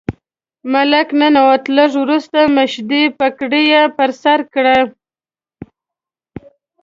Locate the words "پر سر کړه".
3.97-4.77